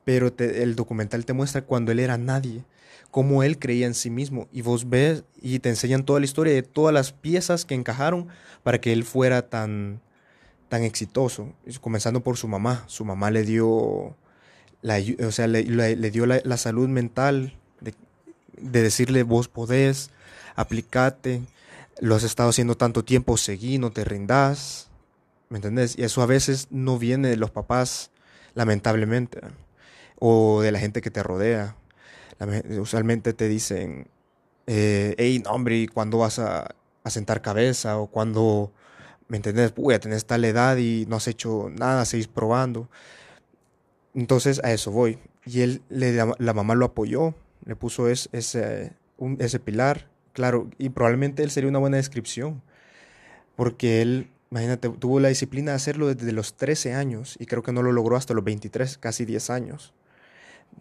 [0.03, 2.63] pero el documental te muestra cuando él era nadie,
[3.09, 4.47] cómo él creía en sí mismo.
[4.51, 8.27] Y vos ves y te enseñan toda la historia de todas las piezas que encajaron
[8.63, 10.01] para que él fuera tan,
[10.69, 11.53] tan exitoso.
[11.81, 12.83] Comenzando por su mamá.
[12.87, 14.15] Su mamá le dio,
[14.83, 17.93] o sea, le, dio la, salud mental de,
[18.57, 20.09] de decirle vos podés,
[20.55, 21.41] aplicate,
[21.99, 24.89] lo has estado haciendo tanto tiempo, seguí, no te rindas.
[25.49, 25.97] ¿Me entendés?
[25.97, 28.09] Y eso a veces no viene de los papás,
[28.55, 29.39] lamentablemente,
[30.19, 31.75] o de la gente que te rodea.
[32.79, 34.07] Usualmente te dicen,
[34.65, 37.99] eh, hey, no, hombre, ¿y cuándo vas a, sentar cabeza?
[37.99, 38.71] O cuando,
[39.27, 39.73] ¿me entendés?
[39.75, 42.89] Uy, tenés tal edad y no has hecho nada, seguís probando.
[44.13, 45.19] Entonces a eso voy.
[45.45, 48.93] Y él, le, la mamá lo apoyó, le puso ese,
[49.39, 52.63] ese pilar Claro, y probablemente él sería una buena descripción,
[53.55, 57.71] porque él, imagínate, tuvo la disciplina de hacerlo desde los 13 años y creo que
[57.71, 59.93] no lo logró hasta los 23, casi 10 años.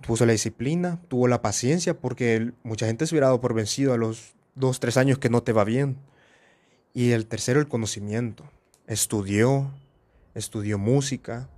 [0.06, 3.98] Puso la disciplina, tuvo la paciencia, porque mucha gente se hubiera dado por vencido a
[3.98, 5.98] los 2, 3 años que no te va bien.
[6.94, 8.44] Y el tercero, el conocimiento.
[8.86, 9.70] Estudió,
[10.34, 11.50] estudió música,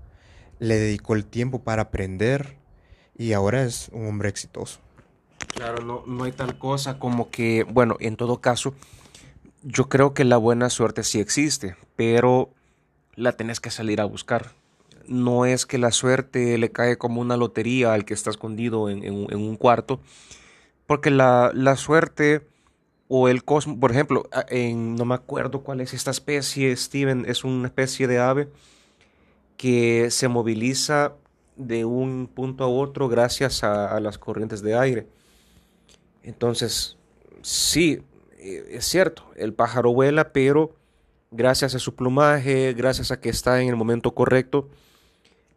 [0.65, 2.57] le dedicó el tiempo para aprender
[3.17, 4.81] y ahora es un hombre exitoso.
[5.55, 8.75] Claro, no, no hay tal cosa como que, bueno, en todo caso,
[9.63, 12.51] yo creo que la buena suerte sí existe, pero
[13.15, 14.53] la tenés que salir a buscar.
[15.07, 19.05] No es que la suerte le cae como una lotería al que está escondido en,
[19.13, 20.01] un cuarto,
[20.87, 22.49] porque la, la, suerte
[23.09, 27.45] o el cosmos, por ejemplo, en, no me acuerdo cuál es esta especie, Steven, es
[27.45, 28.49] una especie de ave
[29.57, 31.15] que se moviliza
[31.57, 35.07] de un punto a otro gracias a las corrientes de aire.
[36.25, 36.97] Entonces,
[37.43, 38.03] sí,
[38.39, 40.75] eh, es cierto, el pájaro vuela, pero
[41.31, 44.69] gracias a su plumaje, gracias a que está en el momento correcto,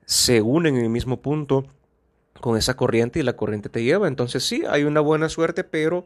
[0.05, 1.65] se unen en el mismo punto
[2.41, 4.07] con esa corriente y la corriente te lleva.
[4.07, 6.05] Entonces sí, hay una buena suerte, pero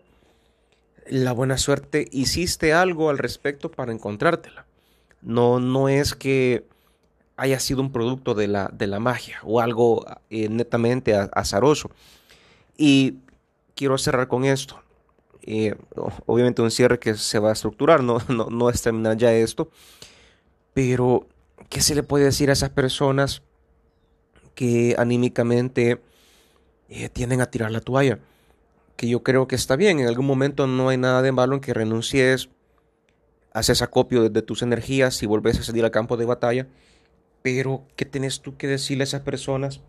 [1.08, 4.66] la buena suerte hiciste algo al respecto para encontrártela.
[5.22, 6.66] No, no es que
[7.42, 11.90] haya sido un producto de la, de la magia o algo eh, netamente azaroso.
[12.78, 13.16] Y
[13.74, 14.80] quiero cerrar con esto.
[15.42, 15.74] Eh,
[16.28, 19.72] obviamente un cierre que se va a estructurar, no, no, es terminar ya esto.
[20.76, 21.28] Pero,
[21.68, 23.42] ¿qué se le puede decir a esas personas
[24.54, 26.00] que anímicamente
[26.90, 28.20] eh, tienden a tirar la toalla?
[28.96, 31.62] Que yo creo que está bien, en algún momento no hay nada de malo en
[31.62, 32.50] que renuncies,
[33.52, 36.68] haces acopio de, tus energías y volvés a salir al campo de batalla.
[37.42, 39.82] Pero, ¿qué tienes tú que decirle a esas personas?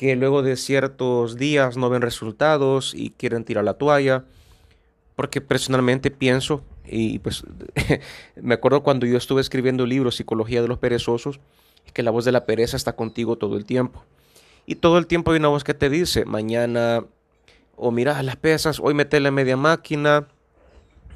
[0.00, 4.24] que luego de ciertos días no ven resultados y quieren tirar la toalla.
[5.14, 7.44] Porque personalmente pienso, y pues
[8.40, 11.38] me acuerdo cuando yo estuve escribiendo el libro Psicología de los Perezosos,
[11.92, 14.02] que la voz de la pereza está contigo todo el tiempo.
[14.64, 17.04] Y todo el tiempo hay una voz que te dice, mañana,
[17.76, 20.28] o mira las pesas, hoy metele media máquina,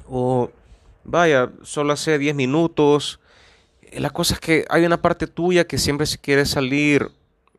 [0.07, 0.51] o
[1.03, 3.19] vaya, solo hace 10 minutos.
[3.99, 7.11] La cosa es que hay una parte tuya que siempre se quiere salir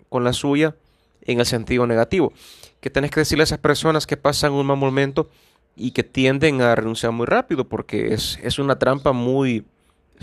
[0.08, 0.76] con la suya
[1.22, 2.32] en el sentido negativo.
[2.80, 5.28] Que tenés que decirle a esas personas que pasan un mal momento
[5.74, 9.66] y que tienden a renunciar muy rápido, porque es, es una trampa muy,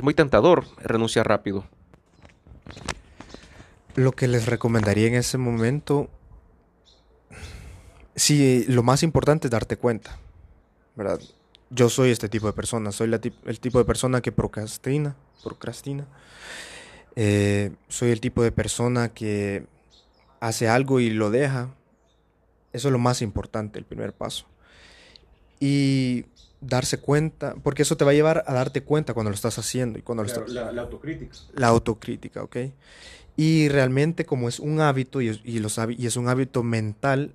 [0.02, 1.65] muy tentador renunciar rápido.
[3.95, 6.10] Lo que les recomendaría en ese momento,
[8.15, 10.17] sí, lo más importante es darte cuenta,
[10.95, 11.19] ¿verdad?
[11.73, 13.12] Yo soy este tipo de persona, soy
[13.45, 16.05] el tipo de persona que procrastina, procrastina.
[17.15, 19.65] Eh, soy el tipo de persona que
[20.39, 21.69] hace algo y lo deja.
[22.71, 24.45] Eso es lo más importante, el primer paso.
[25.59, 26.25] Y
[26.59, 29.99] darse cuenta, porque eso te va a llevar a darte cuenta cuando lo estás haciendo
[29.99, 31.38] y cuando lo la, la, autocrítica.
[31.55, 32.57] La autocrítica, ¿ok?
[33.36, 37.31] Y realmente como es un hábito y, y, los, y es un hábito mental,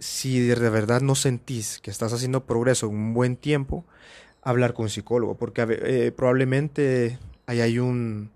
[0.00, 3.84] si de verdad no sentís que estás haciendo progreso en un buen tiempo,
[4.42, 8.30] hablar con un psicólogo, porque eh, probablemente ahí hay un,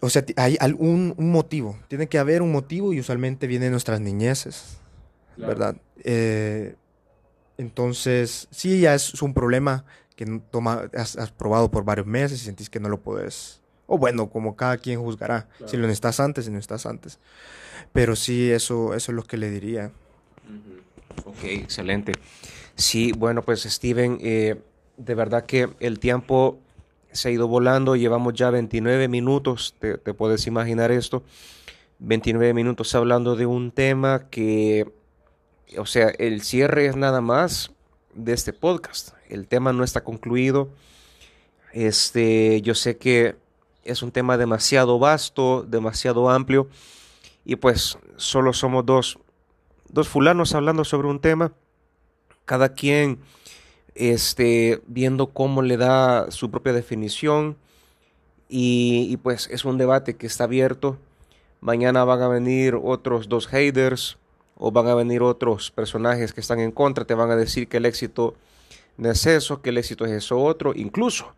[0.00, 3.72] o sea, hay algún un motivo, tiene que haber un motivo y usualmente viene de
[3.72, 4.78] nuestras niñeces,
[5.36, 5.76] ¿verdad?
[6.04, 6.76] Eh,
[7.58, 12.70] entonces, sí, ya es un problema que toma, has, probado por varios meses y sentís
[12.70, 16.50] que no lo puedes, o bueno, como cada quien juzgará, si lo necesitas antes, si
[16.50, 17.18] no estás antes.
[17.92, 19.90] Pero sí, eso, eso es lo que le diría.
[21.24, 22.12] Ok, excelente.
[22.74, 24.60] Sí, bueno, pues Steven, eh,
[24.96, 26.58] de verdad que el tiempo
[27.12, 31.22] se ha ido volando, llevamos ya 29 minutos, te, puedes imaginar esto,
[31.98, 34.92] 29 minutos hablando de un tema que,
[35.78, 37.70] o sea, el cierre es nada más
[38.14, 39.14] de este podcast.
[39.28, 40.68] El tema no está concluido.
[41.72, 43.36] Este, yo sé que
[43.86, 46.68] es un tema demasiado vasto, demasiado amplio,
[47.44, 49.18] y pues solo somos dos,
[49.88, 51.52] dos fulanos hablando sobre un tema,
[52.44, 53.20] cada quien
[53.94, 57.56] este, viendo cómo le da su propia definición,
[58.48, 60.98] y, pues es un debate que está abierto.
[61.60, 64.18] Mañana van a venir otros dos haters
[64.56, 67.78] o van a venir otros personajes que están en contra, te van a decir que
[67.78, 68.34] el éxito
[68.96, 71.34] no es eso, que el éxito es eso otro, incluso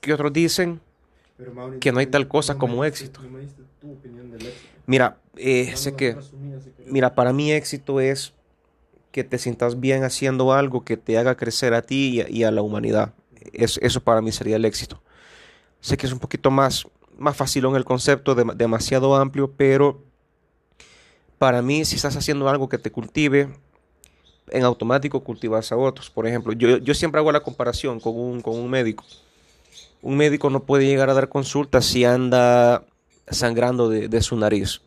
[0.00, 0.80] que otros dicen
[1.80, 3.20] que no hay tal cosa como éxito.
[4.86, 6.16] Mira, eh, sé que,
[6.86, 8.32] mira, para mí éxito es
[9.10, 12.62] que te sientas bien haciendo algo que te haga crecer a ti y a, la
[12.62, 13.12] humanidad.
[13.52, 15.02] eso para mí sería el éxito.
[15.80, 16.86] Sé que es un poquito más,
[17.18, 20.02] más fácil en el concepto, demasiado amplio, pero
[21.38, 23.48] para mí si estás haciendo algo que te cultive,
[24.48, 26.10] en automático cultivas a otros.
[26.10, 29.04] Por ejemplo, yo, yo siempre hago la comparación con un, con un médico.
[30.02, 32.84] Un médico no puede llegar a dar consulta si anda
[33.28, 34.80] sangrando de, su nariz.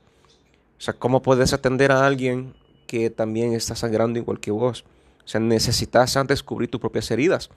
[0.78, 2.54] O sea, ¿cómo puedes atender a alguien
[2.86, 4.84] que también está sangrando igual que vos?
[5.23, 7.49] O sea, necesitas antes cubrir tus propias heridas.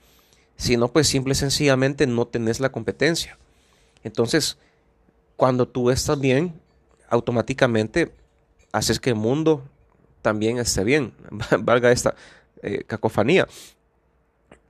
[0.56, 3.38] Si no, pues simple y sencillamente no tenés la competencia.
[4.04, 4.56] Entonces,
[5.36, 6.54] cuando tú estás bien,
[7.08, 8.12] automáticamente
[8.72, 9.62] haces que el mundo
[10.22, 11.12] también esté bien,
[11.60, 12.14] valga esta
[12.62, 13.46] eh, cacofonía.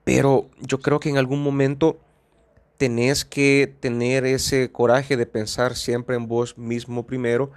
[0.04, 1.98] Pero yo creo que en algún momento
[2.78, 7.50] tenés que tener ese coraje de pensar siempre en vos mismo primero,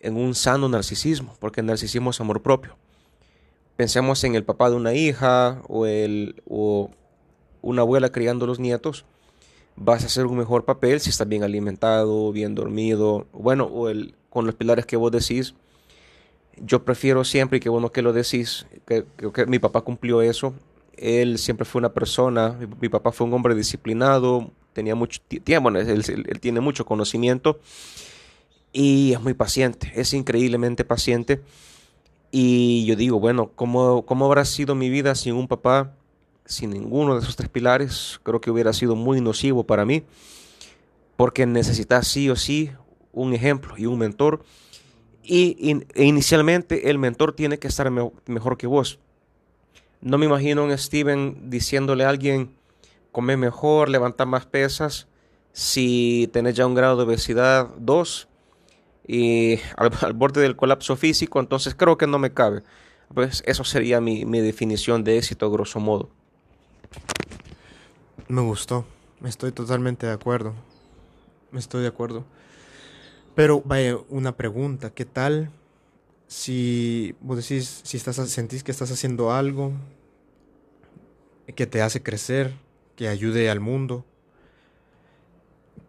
[0.00, 2.76] en un sano narcisismo, porque el narcisismo es amor propio.
[3.76, 6.90] Pensemos en el papá de una hija o, el, o
[7.62, 9.04] una abuela criando los nietos.
[9.74, 14.14] Vas a hacer un mejor papel si estás bien alimentado, bien dormido, bueno, o el,
[14.28, 15.54] con los pilares que vos decís,
[16.60, 20.54] yo prefiero siempre, y qué bueno que lo decís, que, que, mi papá cumplió eso.
[21.00, 26.40] Él siempre fue una persona, mi, papá fue un hombre disciplinado, tenía mucho tiempo, él,
[26.40, 27.60] tiene mucho conocimiento
[28.72, 31.42] y es muy paciente, es increíblemente paciente.
[32.30, 35.94] Y yo digo, bueno, ¿cómo, ¿cómo habrá sido mi vida sin un papá,
[36.44, 38.20] sin ninguno de esos tres pilares?
[38.22, 40.04] Creo que hubiera sido muy nocivo para mí,
[41.16, 42.70] porque necesitas sí o sí
[43.12, 44.44] un ejemplo y un mentor
[45.28, 48.98] y, e inicialmente el mentor tiene que estar mejor que vos.
[50.00, 52.54] No me imagino un Steven diciéndole a alguien,
[53.10, 55.08] come mejor, levanta más pesas,
[55.52, 58.28] si tenés ya un grado de obesidad 2
[59.06, 62.62] y al, borde del colapso físico, entonces creo que no me cabe.
[63.12, 66.10] Pues eso sería mi, mi definición de éxito, grosso modo.
[68.28, 68.84] Me gustó,
[69.24, 70.54] estoy totalmente de acuerdo.
[71.54, 72.24] Estoy de acuerdo.
[73.34, 75.50] Pero vaya, una pregunta, ¿qué tal
[76.28, 79.72] si vos decís, si estás, sentís que estás haciendo algo
[81.56, 82.52] que te hace crecer,
[82.94, 84.04] que ayude al mundo,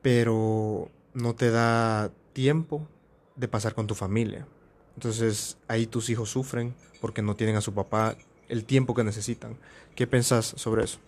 [0.02, 2.88] pero no te da tiempo
[3.36, 4.48] de pasar con tu familia?
[4.96, 8.16] Entonces ahí tus hijos sufren porque no tienen a su papá
[8.48, 9.58] el tiempo que necesitan.
[9.96, 11.00] ¿Qué pensás sobre eso?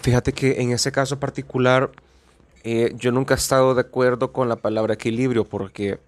[0.00, 1.92] Fíjate que en ese caso particular
[2.64, 6.00] eh, yo nunca he estado de acuerdo con la palabra equilibrio porque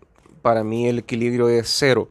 [0.42, 2.08] para mí el equilibrio es cero.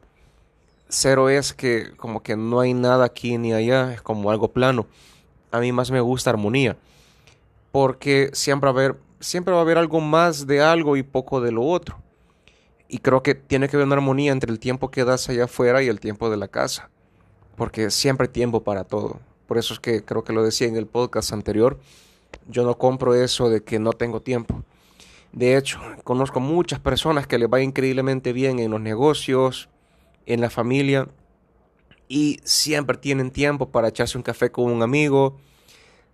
[0.88, 4.86] Cero es que como que no hay nada aquí ni allá, es como algo plano.
[5.50, 6.76] A mí más me gusta armonía
[7.72, 11.40] porque siempre va a haber, siempre va a haber algo más de algo y poco
[11.40, 11.98] de lo otro.
[12.88, 15.82] Y creo que tiene que haber una armonía entre el tiempo que das allá afuera
[15.82, 16.88] y el tiempo de la casa.
[17.56, 19.20] Porque siempre hay tiempo para todo.
[19.46, 21.78] Por eso es que creo que lo decía en el podcast anterior
[22.48, 24.62] yo no compro eso de que no tengo tiempo.
[25.32, 29.68] De hecho, conozco muchas personas que les va increíblemente bien en los negocios,
[30.26, 31.08] en la familia,
[32.08, 35.38] y siempre tienen tiempo para echarse un café con un amigo,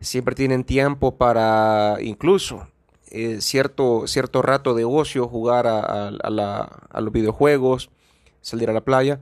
[0.01, 2.67] siempre tienen tiempo para incluso
[3.11, 7.91] eh, cierto, cierto rato de ocio, jugar a, a los videojuegos,
[8.41, 9.21] salir a la playa,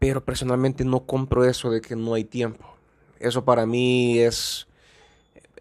[0.00, 2.66] pero personalmente no compro eso de que no hay tiempo.
[3.20, 4.66] Eso para mí es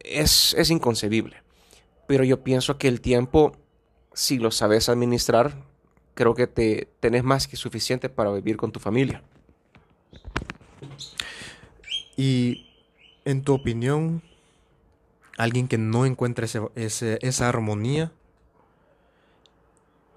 [0.03, 1.37] es, inconcebible.
[2.09, 3.51] Pero yo pienso que el tiempo,
[4.13, 5.53] si lo sabes administrar,
[6.15, 9.21] creo que te tenés más que suficiente para vivir con tu familia.
[12.17, 12.65] Y
[13.25, 14.23] en tu opinión,
[15.37, 18.11] alguien que no encuentra esa armonía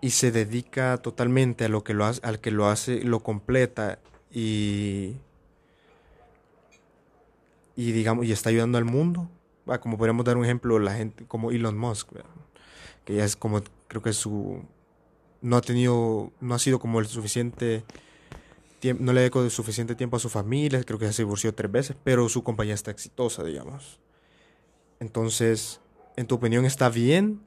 [0.00, 3.98] y se dedica totalmente a lo que lo hace, al que lo hace, lo completa
[4.30, 5.16] y,
[7.76, 9.28] y digamos, y está ayudando al mundo,
[9.66, 12.08] Ah, como podríamos dar un ejemplo, la gente como Elon Musk,
[13.04, 14.62] que ya es como, creo que su,
[15.40, 17.84] no ha tenido, no ha sido como el suficiente
[18.98, 21.96] no le dedicó suficiente tiempo a su familia, creo que ya se divorció tres veces,
[22.02, 24.00] pero su compañía está exitosa, digamos.
[24.98, 25.80] Entonces,
[26.16, 27.42] ¿en tu opinión está bien?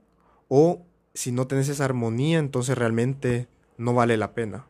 [0.47, 3.47] O si no tenés esa armonía, entonces realmente
[3.77, 4.65] no vale la pena.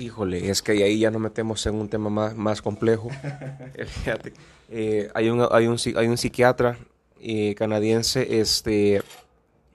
[0.00, 3.10] Híjole, es que ahí ya nos metemos en un tema más, más complejo.
[3.86, 4.32] Fíjate,
[4.70, 6.78] eh, hay, un, hay, un, hay un psiquiatra
[7.20, 9.02] eh, canadiense, este,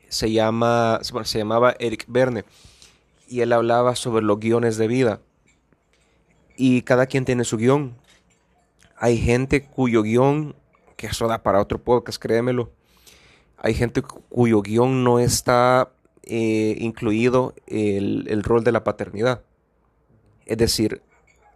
[0.10, 2.44] se, llama, se llamaba Eric Verne,
[3.28, 5.22] y él hablaba sobre los guiones de vida.
[6.58, 7.96] Y cada quien tiene su guion.
[8.98, 10.56] Hay gente cuyo guion,
[10.96, 12.72] que eso da para otro podcast, créemelo.
[13.58, 15.92] Hay gente cuyo guion no está
[16.24, 19.44] eh, incluido el, el rol de la paternidad.
[20.46, 21.02] Es decir,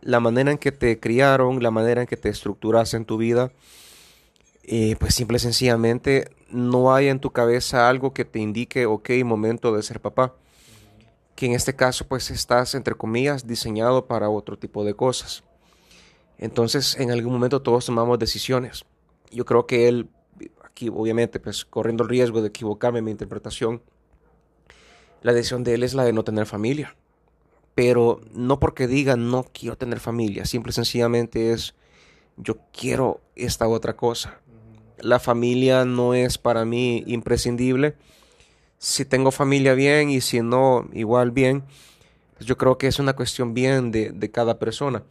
[0.02, 3.52] la manera en que te criaron, la manera en que te estructuras en tu vida,
[4.64, 9.10] eh, pues simple y sencillamente no hay en tu cabeza algo que te indique, ok,
[9.24, 10.36] momento de ser papá.
[11.36, 15.44] Que en este caso pues estás, entre comillas, diseñado para otro tipo de cosas.
[16.38, 18.86] Entonces en algún momento todos tomamos decisiones.
[19.32, 20.10] Yo creo que él,
[20.64, 23.82] aquí obviamente pues corriendo el riesgo de equivocarme en mi interpretación,
[25.22, 26.96] la decisión de él es la de no tener familia
[27.80, 31.76] pero no porque diga no quiero tener familia, simple y sencillamente es
[32.36, 34.42] yo quiero esta otra cosa.
[34.98, 37.96] La familia no es para mí imprescindible.
[38.80, 41.64] Si tengo familia bien y si no, igual bien.
[42.34, 45.04] Pues yo creo que es una cuestión bien de, de cada persona,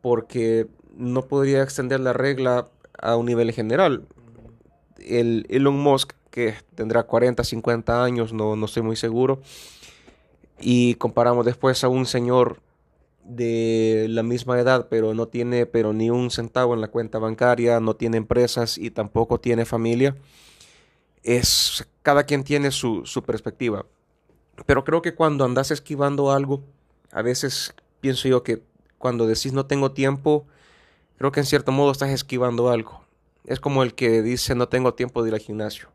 [0.00, 2.68] porque no podría extender la regla
[3.02, 4.04] a un nivel general.
[4.98, 9.40] El Elon Musk, que tendrá 40, 50 años, no, no estoy muy seguro,
[10.60, 12.60] y comparamos después a un señor
[13.24, 17.80] de la misma edad, pero no tiene pero ni un centavo en la cuenta bancaria,
[17.80, 20.16] no tiene empresas y tampoco tiene familia,
[21.22, 23.84] es cada quien tiene su, su perspectiva.
[24.64, 26.62] Pero creo que cuando andas esquivando algo,
[27.10, 28.62] a veces pienso yo que
[28.98, 30.46] cuando decís no tengo tiempo,
[31.18, 33.04] creo que en cierto modo estás esquivando algo.
[33.44, 35.88] Es como el que dice no tengo tiempo de ir al gimnasio.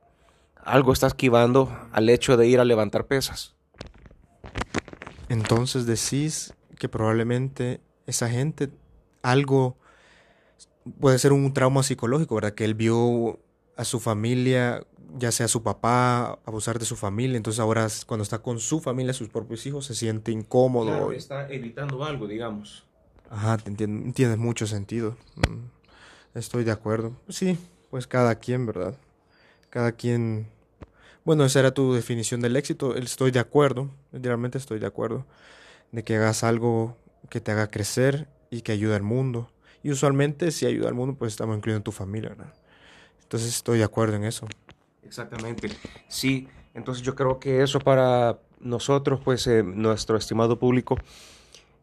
[0.64, 3.56] Algo está esquivando al hecho de ir a levantar pesas.
[5.32, 8.70] Entonces decís que probablemente esa gente
[9.22, 9.78] algo
[11.00, 12.54] puede ser un trauma psicológico, ¿verdad?
[12.54, 13.40] Que él vio
[13.78, 14.86] a su familia,
[15.18, 19.14] ya sea su papá, abusar de su familia, entonces ahora cuando está con su familia,
[19.14, 20.88] sus propios hijos, se siente incómodo.
[20.88, 22.84] Claro, está evitando algo, digamos.
[23.30, 25.16] Ajá, te tienes mucho sentido.
[25.38, 27.16] Mm, estoy de acuerdo.
[27.30, 27.58] Sí,
[27.90, 28.98] pues cada quien, ¿verdad?
[29.70, 30.48] Cada quien
[31.24, 32.96] bueno, esa era tu definición del éxito.
[32.96, 35.26] Estoy de acuerdo, realmente estoy de acuerdo,
[35.92, 36.98] de que hagas algo
[37.30, 39.50] que te haga crecer y que ayude al mundo.
[39.84, 42.54] Y usualmente si ayuda al mundo, pues estamos incluyendo tu familia, ¿verdad?
[43.24, 44.48] Entonces estoy de acuerdo en eso.
[45.04, 45.70] Exactamente.
[46.08, 50.98] Sí, entonces yo creo que eso para nosotros, pues eh, nuestro estimado público,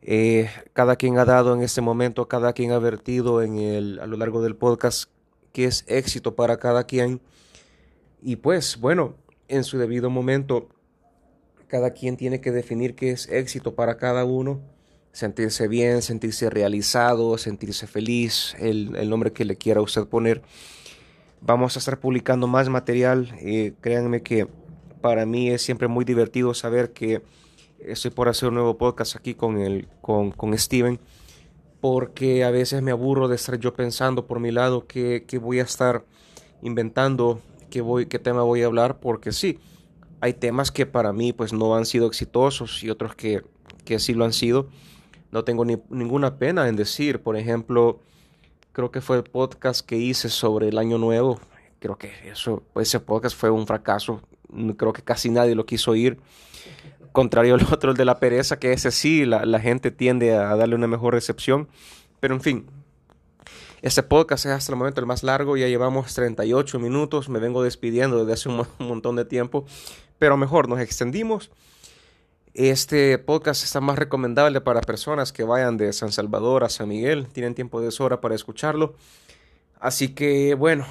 [0.03, 4.07] eh, cada quien ha dado en este momento, cada quien ha vertido en el, a
[4.07, 5.11] lo largo del podcast
[5.53, 7.20] que es éxito para cada quien.
[8.22, 9.16] Y pues bueno,
[9.49, 10.68] en su debido momento.
[11.66, 14.61] Cada quien tiene que definir qué es éxito para cada uno.
[15.12, 20.42] Sentirse bien, sentirse realizado, sentirse feliz, el, nombre que le quiera usted poner.
[21.40, 23.34] Vamos a estar publicando más material.
[23.40, 24.46] Eh, créanme que
[25.01, 27.22] para mí es siempre muy divertido saber que
[27.80, 31.01] estoy por hacer un nuevo podcast aquí con, el, con, con Steven.
[31.80, 35.62] Porque a veces me aburro de estar yo pensando por mi lado que voy a
[35.62, 36.05] estar
[36.62, 39.59] inventando qué, tema voy a hablar, porque sí,
[40.21, 43.43] hay temas que para mí pues no han sido exitosos y otros que,
[43.85, 44.69] que sí lo han sido.
[45.31, 48.01] No tengo ni, ninguna pena en decir, por ejemplo,
[48.73, 51.41] creo que fue el podcast que hice sobre el año nuevo.
[51.79, 54.23] Creo que eso, ese podcast fue un fracaso.
[54.77, 56.19] Creo que casi nadie lo quiso oír.
[57.12, 60.75] Contrario al otro, el de la pereza, que ese sí, la gente tiende a darle
[60.75, 61.69] una mejor recepción.
[62.21, 62.66] Pero en fin,
[63.81, 67.62] este podcast es hasta el momento el más largo, ya llevamos 38 minutos, me vengo
[67.62, 69.64] despidiendo desde hace un, montón de tiempo,
[70.18, 71.51] pero mejor, nos extendimos.
[72.55, 77.29] Este podcast está más recomendable para personas que vayan de San Salvador a San Miguel,
[77.29, 78.97] tienen tiempo de sobra para escucharlo.
[79.79, 80.85] Así que bueno,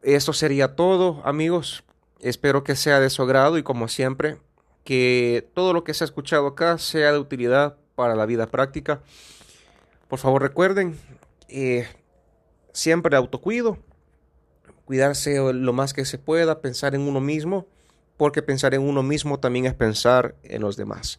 [0.00, 1.84] eso sería todo amigos,
[2.20, 4.38] espero que sea de su agrado y como siempre,
[4.82, 9.02] que todo lo que se ha escuchado acá sea de utilidad para la vida práctica.
[10.08, 10.98] Por favor recuerden,
[11.52, 11.86] eh,
[12.72, 13.78] siempre autocuido,
[14.84, 17.66] cuidarse lo más que se pueda, pensar en uno mismo,
[18.16, 21.18] porque pensar en uno mismo también es pensar en los demás.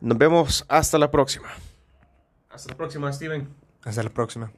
[0.00, 1.48] Nos vemos hasta la próxima.
[2.50, 3.48] Hasta la próxima, Steven.
[3.84, 4.52] Hasta la próxima.